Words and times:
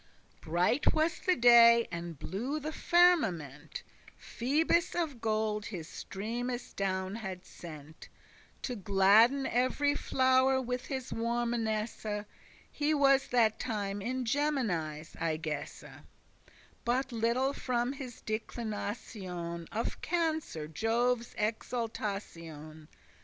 Bright 0.41 0.95
was 0.95 1.19
the 1.19 1.35
day, 1.35 1.87
and 1.91 2.17
blue 2.17 2.59
the 2.59 2.71
firmament; 2.71 3.83
Phoebus 4.17 4.95
of 4.95 5.21
gold 5.21 5.67
his 5.67 5.87
streames 5.87 6.73
down 6.75 7.13
had 7.13 7.45
sent 7.45 8.09
To 8.63 8.75
gladden 8.75 9.45
every 9.45 9.93
flow'r 9.93 10.59
with 10.59 10.87
his 10.87 11.13
warmness; 11.13 12.03
He 12.71 12.95
was 12.95 13.27
that 13.27 13.59
time 13.59 14.01
in 14.01 14.25
Geminis, 14.25 15.15
I 15.21 15.37
guess, 15.37 15.83
But 16.83 17.11
little 17.11 17.53
from 17.53 17.93
his 17.93 18.21
declination 18.21 19.67
Of 19.71 20.01
Cancer, 20.01 20.67
Jove's 20.67 21.35
exaltation. 21.37 22.87